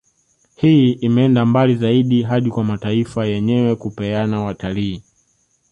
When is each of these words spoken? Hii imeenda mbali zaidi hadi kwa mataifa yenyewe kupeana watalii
Hii 0.55 0.91
imeenda 0.91 1.45
mbali 1.45 1.75
zaidi 1.75 2.23
hadi 2.23 2.49
kwa 2.49 2.63
mataifa 2.63 3.25
yenyewe 3.25 3.75
kupeana 3.75 4.41
watalii 4.41 5.03